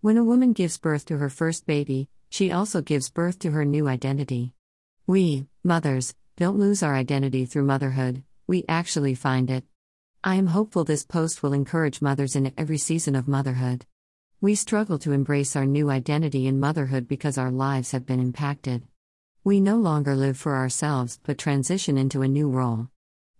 When 0.00 0.16
a 0.16 0.22
woman 0.22 0.52
gives 0.52 0.78
birth 0.78 1.06
to 1.06 1.18
her 1.18 1.28
first 1.28 1.66
baby, 1.66 2.08
she 2.30 2.52
also 2.52 2.82
gives 2.82 3.10
birth 3.10 3.40
to 3.40 3.50
her 3.50 3.64
new 3.64 3.88
identity. 3.88 4.52
We, 5.08 5.48
mothers, 5.64 6.14
don't 6.36 6.56
lose 6.56 6.84
our 6.84 6.94
identity 6.94 7.44
through 7.46 7.64
motherhood, 7.64 8.22
we 8.46 8.64
actually 8.68 9.16
find 9.16 9.50
it. 9.50 9.64
I 10.22 10.36
am 10.36 10.46
hopeful 10.46 10.84
this 10.84 11.04
post 11.04 11.42
will 11.42 11.52
encourage 11.52 12.00
mothers 12.00 12.36
in 12.36 12.52
every 12.56 12.78
season 12.78 13.16
of 13.16 13.26
motherhood. 13.26 13.86
We 14.40 14.54
struggle 14.54 15.00
to 15.00 15.10
embrace 15.10 15.56
our 15.56 15.66
new 15.66 15.90
identity 15.90 16.46
in 16.46 16.60
motherhood 16.60 17.08
because 17.08 17.36
our 17.36 17.50
lives 17.50 17.90
have 17.90 18.06
been 18.06 18.20
impacted. 18.20 18.84
We 19.42 19.58
no 19.58 19.78
longer 19.78 20.14
live 20.14 20.36
for 20.36 20.54
ourselves 20.54 21.18
but 21.24 21.38
transition 21.38 21.98
into 21.98 22.22
a 22.22 22.28
new 22.28 22.48
role. 22.48 22.88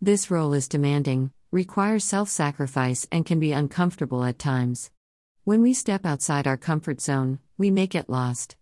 This 0.00 0.30
role 0.30 0.54
is 0.54 0.68
demanding, 0.68 1.32
requires 1.50 2.04
self 2.04 2.28
sacrifice, 2.28 3.08
and 3.10 3.26
can 3.26 3.40
be 3.40 3.50
uncomfortable 3.50 4.22
at 4.22 4.38
times. 4.38 4.92
When 5.46 5.60
we 5.60 5.74
step 5.74 6.06
outside 6.06 6.46
our 6.46 6.56
comfort 6.56 7.02
zone, 7.02 7.38
we 7.58 7.70
may 7.70 7.86
get 7.86 8.08
lost. 8.08 8.56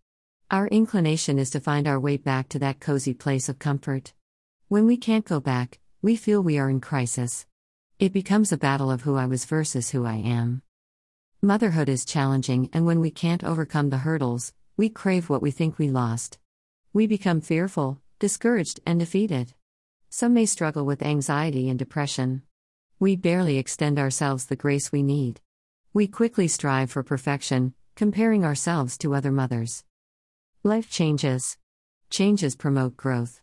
Our 0.51 0.67
inclination 0.67 1.39
is 1.39 1.49
to 1.51 1.61
find 1.61 1.87
our 1.87 2.01
way 2.01 2.17
back 2.17 2.49
to 2.49 2.59
that 2.59 2.81
cozy 2.81 3.15
place 3.15 3.49
of 3.49 3.61
comfort. 3.61 4.15
When 4.67 4.85
we 4.85 4.97
can't 4.97 5.25
go 5.25 5.39
back, 5.39 5.79
we 6.03 6.17
feel 6.17 6.43
we 6.43 6.59
are 6.59 6.69
in 6.69 6.81
crisis. 6.81 7.47
It 8.01 8.13
becomes 8.13 8.51
a 8.51 8.57
battle 8.57 8.91
of 8.91 9.03
who 9.03 9.15
I 9.15 9.27
was 9.27 9.45
versus 9.45 9.91
who 9.91 10.05
I 10.05 10.17
am. 10.17 10.63
Motherhood 11.41 11.89
is 11.89 12.05
challenging, 12.05 12.69
and 12.73 12.85
when 12.85 12.99
we 12.99 13.13
can't 13.13 13.45
overcome 13.45 13.91
the 13.91 13.99
hurdles, 13.99 14.53
we 14.77 14.89
crave 14.89 15.31
what 15.31 15.41
we 15.41 15.53
think 15.53 15.79
we 15.79 15.89
lost. 15.89 16.41
We 16.93 17.07
become 17.07 17.41
fearful, 17.41 18.01
discouraged, 18.19 18.81
and 18.85 18.99
defeated. 18.99 19.55
Some 20.11 20.35
may 20.35 20.47
struggle 20.47 20.85
with 20.85 21.01
anxiety 21.01 21.69
and 21.69 21.79
depression. 21.79 22.43
We 22.99 23.15
barely 23.15 23.57
extend 23.57 24.01
ourselves 24.01 24.47
the 24.47 24.57
grace 24.57 24.91
we 24.91 25.05
need. 25.05 25.41
We 25.95 26.07
quickly 26.07 26.49
strive 26.49 26.91
for 26.91 27.03
perfection, 27.03 27.75
comparing 27.97 28.47
ourselves 28.47 28.97
to 28.99 29.15
other 29.15 29.31
mothers. 29.31 29.85
Life 30.63 30.89
changes. 30.89 31.59
Changes 32.09 32.57
promote 32.57 32.97
growth. 32.97 33.43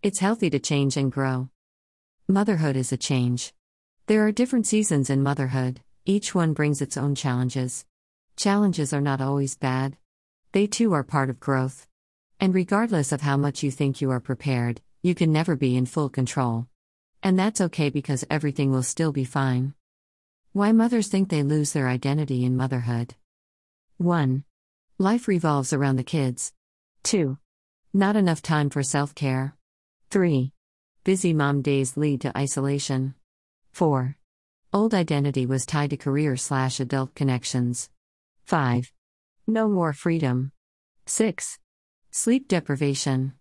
It's 0.00 0.20
healthy 0.20 0.48
to 0.50 0.60
change 0.60 0.96
and 0.96 1.10
grow. 1.10 1.48
Motherhood 2.28 2.76
is 2.76 2.92
a 2.92 2.96
change. 2.96 3.52
There 4.06 4.24
are 4.24 4.30
different 4.30 4.68
seasons 4.68 5.10
in 5.10 5.24
motherhood, 5.24 5.80
each 6.04 6.36
one 6.36 6.52
brings 6.52 6.80
its 6.80 6.96
own 6.96 7.16
challenges. 7.16 7.84
Challenges 8.36 8.92
are 8.92 9.00
not 9.00 9.20
always 9.20 9.56
bad, 9.56 9.96
they 10.52 10.68
too 10.68 10.92
are 10.92 11.02
part 11.02 11.30
of 11.30 11.40
growth. 11.40 11.88
And 12.38 12.54
regardless 12.54 13.10
of 13.10 13.22
how 13.22 13.36
much 13.36 13.64
you 13.64 13.72
think 13.72 14.00
you 14.00 14.12
are 14.12 14.20
prepared, 14.20 14.80
you 15.02 15.16
can 15.16 15.32
never 15.32 15.56
be 15.56 15.76
in 15.76 15.84
full 15.84 16.08
control. 16.08 16.68
And 17.24 17.36
that's 17.36 17.60
okay 17.60 17.90
because 17.90 18.24
everything 18.30 18.70
will 18.70 18.84
still 18.84 19.10
be 19.10 19.24
fine. 19.24 19.74
Why 20.58 20.72
mothers 20.72 21.06
think 21.06 21.28
they 21.28 21.44
lose 21.44 21.72
their 21.72 21.86
identity 21.86 22.44
in 22.44 22.56
motherhood. 22.56 23.14
1. 23.98 24.42
Life 24.98 25.28
revolves 25.28 25.72
around 25.72 25.94
the 25.94 26.02
kids. 26.02 26.52
2. 27.04 27.38
Not 27.94 28.16
enough 28.16 28.42
time 28.42 28.68
for 28.68 28.82
self 28.82 29.14
care. 29.14 29.54
3. 30.10 30.52
Busy 31.04 31.32
mom 31.32 31.62
days 31.62 31.96
lead 31.96 32.22
to 32.22 32.36
isolation. 32.36 33.14
4. 33.70 34.16
Old 34.72 34.94
identity 34.94 35.46
was 35.46 35.64
tied 35.64 35.90
to 35.90 35.96
career 35.96 36.36
slash 36.36 36.80
adult 36.80 37.14
connections. 37.14 37.88
5. 38.46 38.90
No 39.46 39.68
more 39.68 39.92
freedom. 39.92 40.50
6. 41.06 41.60
Sleep 42.10 42.48
deprivation. 42.48 43.34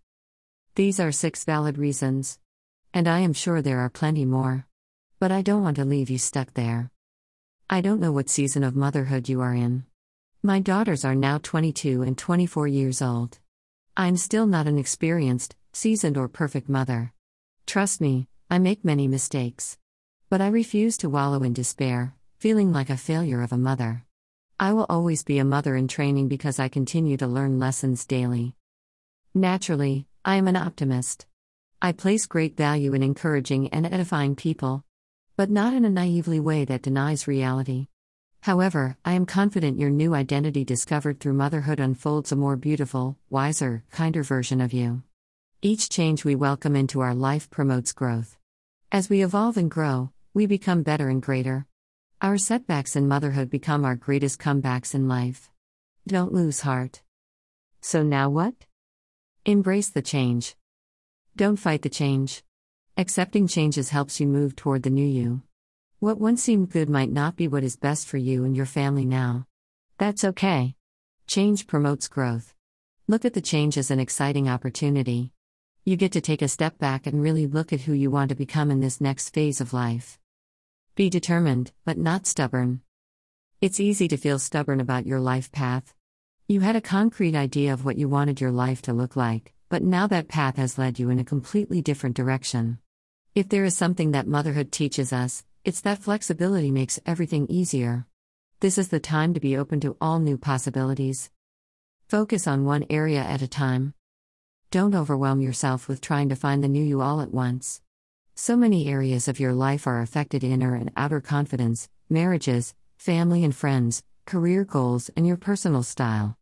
These 0.76 1.00
are 1.00 1.12
six 1.12 1.46
valid 1.46 1.80
reasons. 1.80 2.38
And 2.94 3.08
I 3.08 3.22
am 3.22 3.34
sure 3.34 3.64
there 3.64 3.80
are 3.80 3.90
plenty 3.90 4.24
more. 4.24 4.68
But 5.18 5.32
I 5.32 5.42
don't 5.42 5.64
want 5.64 5.78
to 5.78 5.84
leave 5.84 6.12
you 6.12 6.20
stuck 6.20 6.54
there. 6.54 6.92
I 7.70 7.82
don't 7.82 8.00
know 8.00 8.14
what 8.14 8.30
season 8.30 8.64
of 8.64 8.78
motherhood 8.78 9.28
you 9.28 9.42
are 9.42 9.54
in. 9.54 9.84
My 10.42 10.62
daughters 10.62 11.04
are 11.04 11.16
now 11.16 11.38
22 11.38 12.02
and 12.02 12.18
24 12.18 12.66
years 12.70 13.02
old. 13.02 13.40
I'm 13.98 14.16
still 14.16 14.48
not 14.48 14.68
an 14.68 14.78
experienced, 14.78 15.54
seasoned, 15.74 16.16
or 16.16 16.30
perfect 16.30 16.70
mother. 16.70 17.12
Trust 17.66 18.00
me, 18.00 18.30
I 18.50 18.58
make 18.58 18.86
many 18.86 19.10
mistakes. 19.10 19.78
But 20.30 20.40
I 20.40 20.48
refuse 20.48 20.96
to 21.00 21.10
wallow 21.10 21.44
in 21.44 21.52
despair, 21.52 22.16
feeling 22.40 22.72
like 22.72 22.90
a 22.90 22.96
failure 22.96 23.42
of 23.42 23.52
a 23.52 23.58
mother. 23.58 24.06
I 24.58 24.72
will 24.72 24.86
always 24.88 25.24
be 25.24 25.38
a 25.38 25.44
mother 25.44 25.76
in 25.76 25.90
training 25.90 26.30
because 26.30 26.60
I 26.60 26.70
continue 26.70 27.18
to 27.18 27.28
learn 27.28 27.60
lessons 27.60 28.06
daily. 28.06 28.56
Naturally, 29.34 30.08
I 30.24 30.38
am 30.38 30.48
an 30.48 30.56
optimist. 30.56 31.26
I 31.82 31.92
place 31.92 32.28
great 32.28 32.56
value 32.56 32.94
in 32.94 33.04
encouraging 33.04 33.68
and 33.70 33.86
edifying 33.86 34.38
people, 34.38 34.86
but 35.38 35.52
not 35.52 35.72
in 35.72 35.86
a 35.86 35.90
naively 35.90 36.40
way 36.40 36.66
that 36.66 36.82
denies 36.82 37.28
reality. 37.28 37.86
However, 38.42 38.98
I 39.06 39.14
am 39.14 39.28
confident 39.28 39.78
your 39.78 39.92
new 39.92 40.16
identity 40.16 40.66
discovered 40.66 41.20
through 41.20 41.34
motherhood 41.34 41.80
unfolds 41.80 42.32
a 42.32 42.36
more 42.36 42.56
beautiful, 42.56 43.18
wiser, 43.30 43.84
kinder 43.92 44.24
version 44.24 44.60
of 44.62 44.74
you. 44.74 45.04
Each 45.62 45.90
change 45.90 46.26
we 46.26 46.34
welcome 46.34 46.76
into 46.76 47.02
our 47.02 47.14
life 47.14 47.52
promotes 47.52 47.94
growth. 47.94 48.36
As 48.92 49.12
we 49.12 49.24
evolve 49.24 49.58
and 49.58 49.70
grow, 49.70 50.10
we 50.34 50.48
become 50.48 50.82
better 50.82 51.08
and 51.08 51.22
greater. 51.22 51.68
Our 52.20 52.40
setbacks 52.40 52.96
in 52.96 53.08
motherhood 53.08 53.52
become 53.52 53.86
our 53.86 53.96
greatest 53.96 54.40
comebacks 54.40 54.96
in 54.96 55.08
life. 55.08 55.52
Don't 56.08 56.34
lose 56.34 56.62
heart. 56.62 57.04
So 57.80 58.02
now 58.02 58.32
what? 58.32 58.56
Embrace 59.46 59.90
the 59.90 60.02
change. 60.02 60.56
Don't 61.36 61.58
fight 61.58 61.84
the 61.84 61.90
change. 61.90 62.44
Accepting 63.00 63.48
changes 63.48 63.92
helps 63.92 64.20
you 64.20 64.26
move 64.26 64.56
toward 64.56 64.82
the 64.82 64.90
new 64.90 65.06
you. 65.06 65.44
What 66.00 66.20
once 66.20 66.42
seemed 66.42 66.72
good 66.72 66.90
might 66.90 67.12
not 67.12 67.36
be 67.36 67.48
what 67.48 67.64
is 67.64 67.76
best 67.76 68.08
for 68.08 68.18
you 68.18 68.44
and 68.44 68.58
your 68.58 68.66
family 68.66 69.06
now. 69.06 69.46
That's 70.00 70.24
okay. 70.24 70.74
Change 71.28 71.68
promotes 71.68 72.08
growth. 72.08 72.56
Look 73.08 73.24
at 73.24 73.36
the 73.36 73.40
change 73.40 73.78
as 73.78 73.92
an 73.92 74.00
exciting 74.00 74.50
opportunity. 74.50 75.32
You 75.86 75.96
get 75.96 76.12
to 76.14 76.22
take 76.22 76.42
a 76.42 76.48
step 76.48 76.80
back 76.80 77.06
and 77.06 77.22
really 77.22 77.46
look 77.46 77.72
at 77.72 77.82
who 77.82 77.94
you 77.94 78.10
want 78.10 78.30
to 78.30 78.36
become 78.36 78.72
in 78.72 78.80
this 78.80 79.00
next 79.00 79.30
phase 79.30 79.62
of 79.62 79.74
life. 79.74 80.18
Be 80.96 81.08
determined, 81.08 81.74
but 81.86 82.00
not 82.00 82.26
stubborn. 82.26 82.82
It's 83.62 83.80
easy 83.80 84.08
to 84.08 84.18
feel 84.18 84.40
stubborn 84.40 84.80
about 84.80 85.06
your 85.06 85.20
life 85.20 85.52
path. 85.52 85.94
You 86.48 86.62
had 86.62 86.76
a 86.76 86.82
concrete 86.82 87.36
idea 87.36 87.74
of 87.74 87.86
what 87.86 88.00
you 88.00 88.10
wanted 88.10 88.42
your 88.42 88.52
life 88.52 88.82
to 88.82 88.94
look 88.94 89.16
like, 89.16 89.54
but 89.70 89.84
now 89.84 90.08
that 90.08 90.28
path 90.28 90.56
has 90.56 90.80
led 90.80 90.98
you 90.98 91.12
in 91.12 91.20
a 91.20 91.24
completely 91.24 91.80
different 91.80 92.16
direction. 92.16 92.80
If 93.38 93.50
there 93.50 93.66
is 93.66 93.78
something 93.78 94.14
that 94.14 94.26
motherhood 94.26 94.72
teaches 94.72 95.14
us, 95.14 95.46
it's 95.64 95.82
that 95.82 96.02
flexibility 96.02 96.72
makes 96.72 97.00
everything 97.06 97.46
easier. 97.52 98.08
This 98.62 98.80
is 98.80 98.88
the 98.88 99.00
time 99.00 99.36
to 99.36 99.40
be 99.40 99.56
open 99.56 99.80
to 99.82 99.96
all 100.02 100.18
new 100.18 100.40
possibilities. 100.40 101.30
Focus 102.08 102.48
on 102.48 102.66
one 102.66 102.88
area 102.90 103.20
at 103.20 103.44
a 103.44 103.48
time. 103.48 103.94
Don't 104.72 104.96
overwhelm 104.96 105.40
yourself 105.40 105.88
with 105.88 106.02
trying 106.02 106.30
to 106.30 106.36
find 106.36 106.64
the 106.64 106.68
new 106.68 106.84
you 106.84 107.02
all 107.02 107.22
at 107.22 107.32
once. 107.32 107.80
So 108.34 108.58
many 108.58 108.88
areas 108.88 109.28
of 109.28 109.40
your 109.40 109.54
life 109.54 109.86
are 109.86 110.02
affected 110.02 110.44
inner 110.44 110.74
and 110.74 110.90
outer 110.98 111.22
confidence, 111.22 111.90
marriages, 112.10 112.74
family 112.98 113.44
and 113.44 113.56
friends, 113.56 114.02
career 114.26 114.66
goals, 114.66 115.12
and 115.16 115.28
your 115.28 115.38
personal 115.38 115.84
style. 115.84 116.36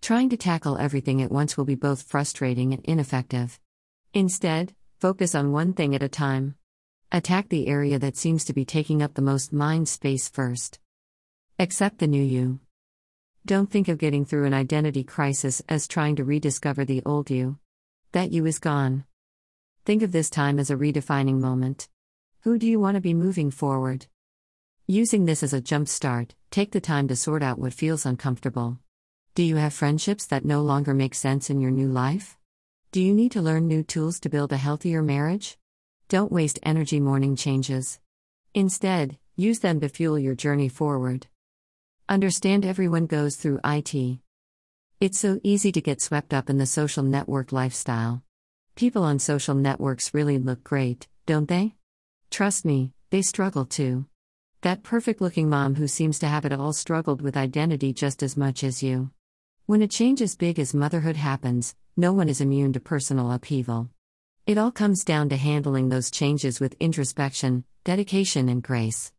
Trying 0.00 0.30
to 0.30 0.38
tackle 0.38 0.78
everything 0.78 1.20
at 1.20 1.30
once 1.30 1.58
will 1.58 1.66
be 1.66 1.74
both 1.74 2.04
frustrating 2.04 2.72
and 2.72 2.82
ineffective. 2.86 3.60
Instead, 4.14 4.72
Focus 4.98 5.36
on 5.36 5.52
one 5.52 5.74
thing 5.74 5.94
at 5.94 6.02
a 6.02 6.08
time. 6.08 6.56
Attack 7.12 7.50
the 7.50 7.68
area 7.68 8.00
that 8.00 8.16
seems 8.16 8.44
to 8.46 8.52
be 8.52 8.64
taking 8.64 9.00
up 9.00 9.14
the 9.14 9.22
most 9.22 9.52
mind 9.52 9.88
space 9.88 10.28
first. 10.28 10.80
Accept 11.56 11.98
the 11.98 12.08
new 12.08 12.22
you. 12.22 12.58
Don't 13.46 13.70
think 13.70 13.86
of 13.86 13.98
getting 13.98 14.24
through 14.24 14.44
an 14.44 14.54
identity 14.54 15.04
crisis 15.04 15.62
as 15.68 15.86
trying 15.86 16.16
to 16.16 16.24
rediscover 16.24 16.84
the 16.84 17.00
old 17.06 17.30
you. 17.30 17.58
That 18.10 18.32
you 18.32 18.44
is 18.44 18.58
gone. 18.58 19.04
Think 19.84 20.02
of 20.02 20.10
this 20.10 20.30
time 20.30 20.58
as 20.58 20.68
a 20.68 20.76
redefining 20.76 21.38
moment. 21.38 21.88
Who 22.40 22.58
do 22.58 22.66
you 22.66 22.80
want 22.80 22.96
to 22.96 23.00
be 23.00 23.14
moving 23.14 23.52
forward? 23.52 24.06
Using 24.88 25.26
this 25.26 25.44
as 25.44 25.52
a 25.52 25.60
jump 25.60 25.86
start, 25.86 26.34
take 26.50 26.72
the 26.72 26.80
time 26.80 27.06
to 27.06 27.14
sort 27.14 27.44
out 27.44 27.60
what 27.60 27.72
feels 27.72 28.04
uncomfortable. 28.04 28.78
Do 29.36 29.44
you 29.44 29.56
have 29.56 29.74
friendships 29.74 30.26
that 30.26 30.44
no 30.44 30.62
longer 30.62 30.92
make 30.92 31.14
sense 31.14 31.50
in 31.50 31.60
your 31.60 31.70
new 31.70 31.88
life? 31.88 32.37
Do 32.90 33.02
you 33.02 33.12
need 33.12 33.32
to 33.32 33.42
learn 33.42 33.68
new 33.68 33.82
tools 33.82 34.18
to 34.20 34.30
build 34.30 34.50
a 34.50 34.56
healthier 34.56 35.02
marriage? 35.02 35.58
Don't 36.08 36.32
waste 36.32 36.58
energy 36.62 37.00
mourning 37.00 37.36
changes. 37.36 38.00
Instead, 38.54 39.18
use 39.36 39.58
them 39.58 39.78
to 39.80 39.90
fuel 39.90 40.18
your 40.18 40.34
journey 40.34 40.70
forward. 40.70 41.26
Understand 42.08 42.64
everyone 42.64 43.04
goes 43.04 43.36
through 43.36 43.60
IT. 43.62 44.20
It's 45.00 45.18
so 45.18 45.38
easy 45.42 45.70
to 45.70 45.82
get 45.82 46.00
swept 46.00 46.32
up 46.32 46.48
in 46.48 46.56
the 46.56 46.64
social 46.64 47.02
network 47.02 47.52
lifestyle. 47.52 48.22
People 48.74 49.02
on 49.02 49.18
social 49.18 49.54
networks 49.54 50.14
really 50.14 50.38
look 50.38 50.64
great, 50.64 51.08
don't 51.26 51.46
they? 51.46 51.74
Trust 52.30 52.64
me, 52.64 52.94
they 53.10 53.20
struggle 53.20 53.66
too. 53.66 54.06
That 54.62 54.82
perfect 54.82 55.20
looking 55.20 55.50
mom 55.50 55.74
who 55.74 55.88
seems 55.88 56.18
to 56.20 56.26
have 56.26 56.46
it 56.46 56.54
all 56.54 56.72
struggled 56.72 57.20
with 57.20 57.36
identity 57.36 57.92
just 57.92 58.22
as 58.22 58.34
much 58.34 58.64
as 58.64 58.82
you. 58.82 59.10
When 59.68 59.82
a 59.82 59.86
change 59.86 60.22
as 60.22 60.34
big 60.34 60.58
as 60.58 60.72
motherhood 60.72 61.16
happens, 61.16 61.74
no 61.94 62.14
one 62.14 62.30
is 62.30 62.40
immune 62.40 62.72
to 62.72 62.80
personal 62.80 63.30
upheaval. 63.30 63.90
It 64.46 64.56
all 64.56 64.70
comes 64.70 65.04
down 65.04 65.28
to 65.28 65.36
handling 65.36 65.90
those 65.90 66.10
changes 66.10 66.58
with 66.58 66.74
introspection, 66.80 67.64
dedication, 67.84 68.48
and 68.48 68.62
grace. 68.62 69.12